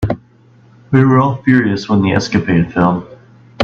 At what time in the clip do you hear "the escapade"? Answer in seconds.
2.01-2.73